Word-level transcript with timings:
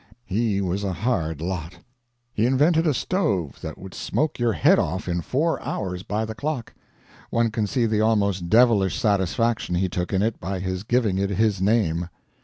He 0.25 0.61
was 0.61 0.83
a 0.83 0.93
hard 0.93 1.41
lot. 1.41 1.75
He 2.33 2.47
invented 2.47 2.87
a 2.87 2.93
stove 2.95 3.61
that 3.61 3.77
would 3.77 3.93
smoke 3.93 4.39
your 4.39 4.53
head 4.53 4.79
off 4.79 5.07
in 5.07 5.21
four 5.21 5.61
hours 5.61 6.01
by 6.01 6.25
the 6.25 6.33
clock. 6.33 6.73
One 7.29 7.51
can 7.51 7.67
see 7.67 7.85
the 7.85 8.01
almost 8.01 8.49
devilish 8.49 8.99
satisfaction 8.99 9.75
he 9.75 9.89
took 9.89 10.11
in 10.11 10.23
it 10.23 10.39
by 10.39 10.57
his 10.57 10.81
giving 10.81 11.19
it 11.19 11.29
his 11.29 11.61
name. 11.61 12.09